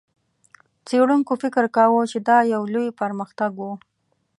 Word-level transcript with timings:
څېړونکو 0.87 1.33
فکر 1.43 1.65
کاوه، 1.75 2.01
چې 2.11 2.17
دا 2.27 2.37
یو 2.53 2.63
لوی 2.73 2.89
پرمختګ 3.01 3.51
و. 3.57 3.61